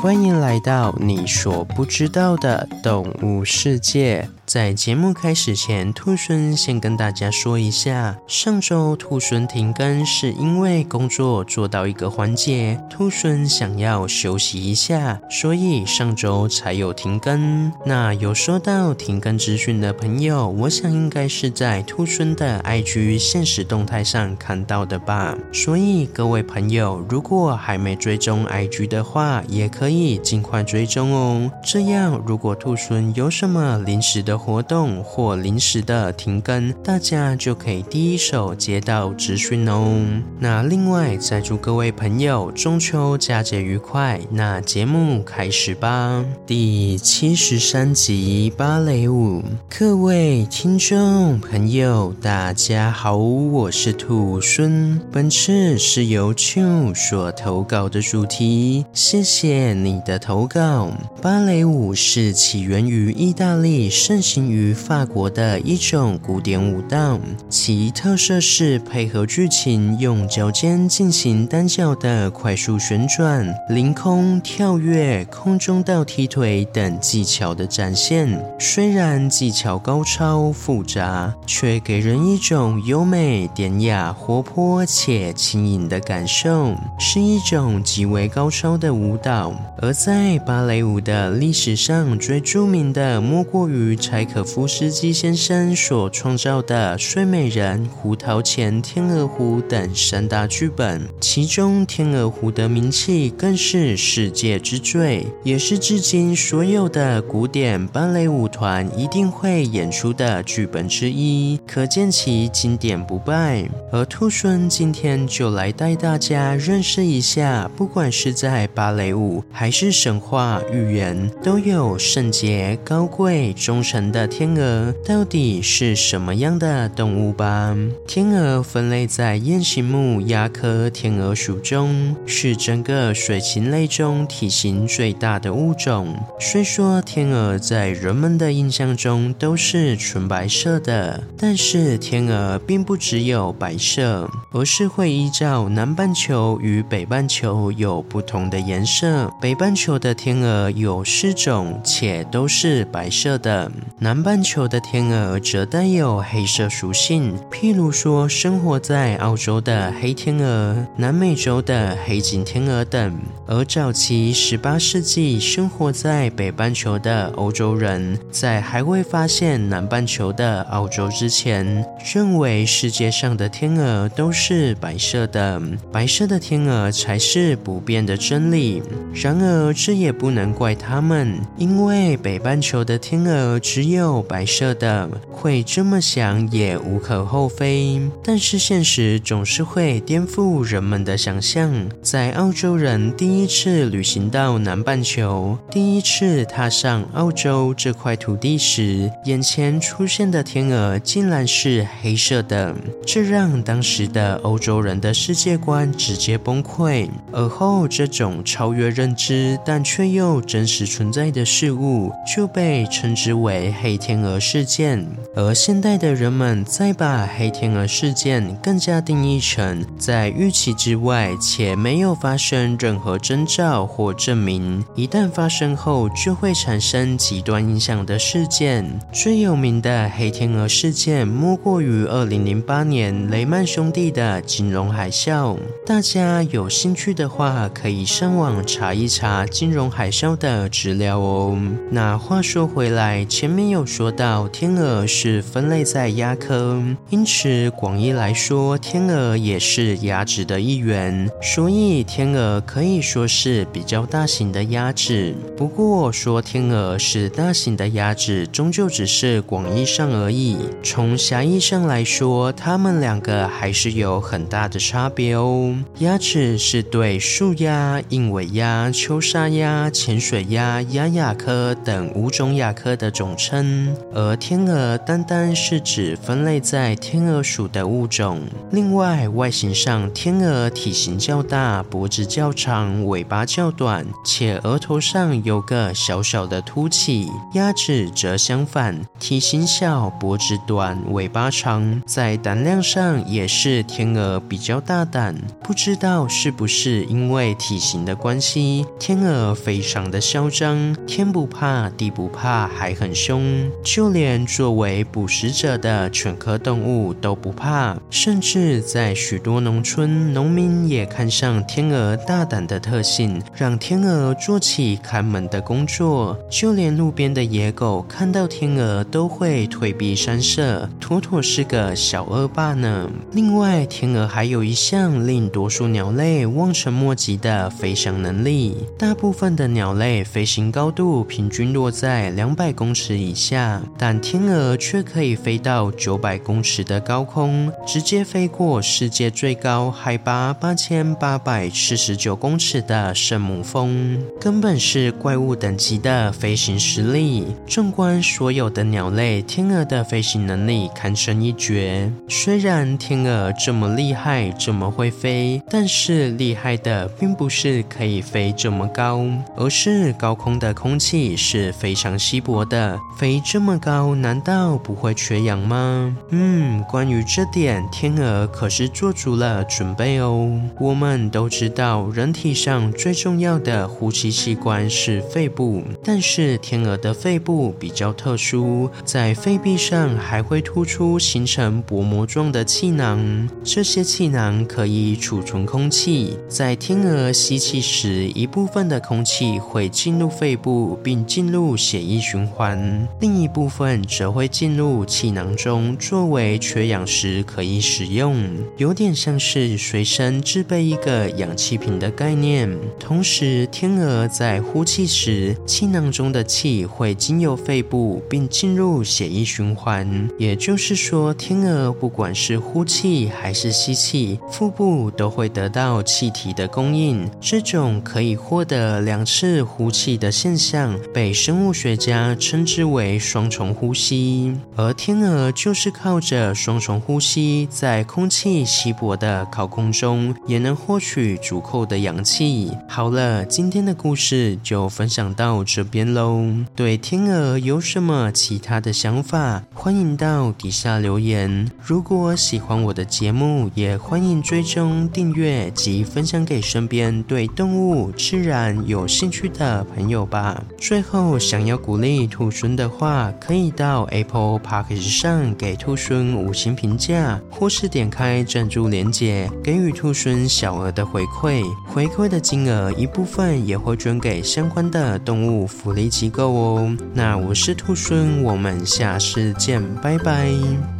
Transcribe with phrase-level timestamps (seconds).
[0.00, 4.28] 欢迎来到你所不知道的动物世界。
[4.48, 17.70] 在节目开始前，兔孙先跟大家说一下，上周兔孙停更是因为工作做到一个环节，兔孙想要休息一下，所以上周才有停更。
[17.84, 25.36] 那有收到停更资讯的朋友，我想应该是在兔孙的 IG 现实动态上看到的吧。
[25.52, 31.52] 所以各位朋友，如果还没追踪 IG 的话，也可以尽快追踪哦。
[31.62, 40.06] 这样，如果兔孙有什么临时的，活动或临时的停更，大家就可以第一手接到资讯哦。
[40.38, 44.20] 那另外再祝各位朋友中秋佳节愉快。
[44.30, 46.24] 那节目开始吧。
[46.46, 55.00] 第七十三集芭蕾舞，各位听众朋友大家好，我是兔孙。
[55.10, 60.90] 本次是由秋所投稿的主题，谢谢你的投稿。
[61.20, 78.28] 芭蕾舞是起源于意大利盛行于法国的一种古典舞蹈，其特色是配合剧情，用脚尖进行单脚的快速旋转、凌空跳跃、空中倒踢腿等技巧的展现。
[78.60, 89.54] 虽然技巧高超复杂，却给人一种优美、典雅、活泼且轻盈的感受，是一种极为高超的舞蹈。
[89.80, 113.68] 而在芭蕾舞的历史上，最著名的莫过于柴可夫斯基先生所创造的《睡美人》《胡桃钳》《天鹅湖》等三大剧本，其中《天鹅湖》的名气更是世界之最，也是至今所有的古典芭蕾舞团一定会演出的剧本之一，可见其经典不败。
[113.92, 127.76] 而兔孙今天就来带大家认识一下，不管是在芭蕾舞还是神话寓言，都有圣洁、高贵、忠诚的天鹅到底是什么样的动物吧？
[128.06, 136.14] 天鹅分类在雁形目鸭科天鹅属中，是整个水禽类中体型最大的物种。
[136.40, 149.32] 虽说天鹅在人们的印象中都是纯白色的，但是天鹅并不只有白色，而是会依照南半球与北半球有不同的颜色。
[149.40, 153.70] 北半球的天鹅有四种，且都是白色的。
[154.00, 163.18] 南半球的天鹅则带有黑色属性，譬如说生活在澳洲的黑天鹅、南美洲的黑颈天鹅等。
[163.48, 171.84] 而早期十八世纪生活在北半球的欧洲人，在还未发现南半球的澳洲之前，
[172.14, 175.60] 认为世界上的天鹅都是白色的，
[175.90, 178.80] 白色的天鹅才是不变的真理。
[179.12, 188.00] 然而，这也不能怪他们，因为北半球的天鹅只有白色的，会这么想也无可厚非。
[188.22, 191.88] 但是现实总是会颠覆人们的想象。
[192.02, 202.74] 在澳洲人第一次旅行到南半球，第一次踏上澳洲这块土地时，眼前出现的天鹅竟然是黑色的，
[203.06, 207.08] 这让当时的欧洲人的世界观直接崩溃。
[207.32, 228.84] 而后，这种超越认知但却又真实存在的事物，就被称之为黑天鹅事件，而现代的人们再把黑天鹅事件更加定义成在预期之外且没有发生任何征兆或证明，一旦发生后就会产生极端影响的事件。
[229.12, 235.56] 最有名的黑天鹅事件莫过于二零零八年雷曼兄弟的金融海啸。
[235.86, 241.58] 大家有兴趣的话，可以上网查一查金融海啸的资料哦。
[241.90, 255.34] 那话说回来，前面有说到天鹅是分类在鸭科，因此广义来说，天鹅也是鸭子的一员，所以天鹅可以说是比较大型的鸭子。
[255.56, 260.56] 不过说天鹅是大型的鸭子，终究只是广义上而已。
[260.82, 265.74] 从狭义上来说，它们两个还是有很大的差别哦。
[265.98, 273.47] 鸭子是对树鸭、硬尾鸭、秋沙鸭、潜水鸭、鸭亚科等五种亚科的总称。
[273.48, 278.42] 称，而天鹅单单是指分类在天鹅属的物种。
[278.72, 287.26] 另外，外形上，天鹅体型较大，脖子较长，尾巴较短，且额头上有个小小的凸起。
[287.54, 295.34] 鸭子则相反，体型小，脖子短，尾巴长，在胆量上也是天鹅比较大胆。
[295.62, 303.37] 不知道是不是因为体型的关系，天鹅非常的嚣张，天不怕地不怕，还很凶，
[303.82, 307.96] 就连作为捕食者的犬科动物都不怕。
[308.10, 316.38] 甚至在许多农村，农民也看上天鹅大胆的特性，让天鹅做起看门的工作。
[316.50, 323.10] 就连路边的野狗看到天鹅都会退避三舍，妥妥是个小恶霸呢。
[323.32, 328.76] 另外，天鹅还有一项令多数鸟类望尘莫及的飞翔能力。
[328.98, 347.46] 大部分的鸟类飞行高度平均落在两百公尺以下，但天鹅却可以飞到九百公尺的高空，直接飞过世界最高海拔八千八百四十九公尺的圣母峰，根本是怪物等级的飞行实力。
[347.66, 352.10] 纵观所有的鸟类，天鹅的飞行能力堪称一绝。
[352.28, 359.24] 虽然天鹅这么厉害，这么会飞，但是厉害的并不是可以飞这么高，
[359.56, 362.98] 而是高空的空气是非常稀薄的。
[363.18, 366.16] 飞这么高，难道不会缺氧吗？
[366.28, 370.56] 嗯，关于这点，天鹅可是做足了准备哦。
[370.78, 386.38] 我们都知道，人体上最重要的呼吸器官是肺部，但是天鹅的肺部比较特殊，在肺壁上还会突出形成薄膜状的气囊，这些气囊可以储存空气。
[386.48, 398.36] 在天鹅吸气时，一部分的空气会进入肺部，并进入血液循环，另一部分则会进入气囊中，作为缺氧时可以使用。
[398.76, 402.70] 有点像是随身自备一个氧气瓶的概念。
[403.00, 410.28] 同时，天鹅在呼气时，气囊中的气会经由肺部，并进入血液循环。
[410.38, 417.28] 也就是说，天鹅不管是呼气还是吸气，腹部都会得到气体的供应。
[417.40, 424.52] 这种可以获得两次呼气的现象，被生物学家称之为为双重呼吸。
[424.74, 432.72] 而天鹅就是靠着双重呼吸，在空气稀薄的高空中，也能获取足够的氧气。
[432.88, 436.44] 好了，今天的故事就分享到这边喽。
[436.74, 439.62] 对天鹅有什么其他的想法？
[439.72, 441.70] 欢迎到底下留言。
[441.80, 450.60] 如果喜欢我的节目，也欢迎追踪订阅及分享给身边对动物、自然有兴趣的朋友吧。
[450.76, 461.62] 最后，想要鼓励兔孙的话，可以到 Apple Park 上给兔孙五星评价，或是点开赞助链接，给予兔孙小额的回馈。
[461.86, 466.96] 回馈的金额一部分也会捐给相关的动物福利机构哦。
[467.12, 470.48] 那我是兔孙，我们下次见，拜拜。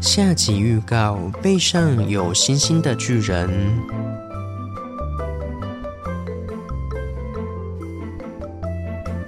[0.00, 3.48] 下集预告：背上有星星的巨人。